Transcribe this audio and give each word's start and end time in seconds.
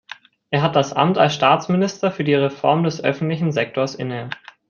Er 0.49 0.63
hat 0.63 0.75
das 0.75 0.93
Amt 0.93 1.19
als 1.19 1.35
Staatsminister 1.35 2.09
für 2.11 2.23
die 2.23 2.33
Reform 2.33 2.81
des 2.83 3.03
öffentlichen 3.03 3.51
Sektors 3.51 3.93
inne. 3.93 4.31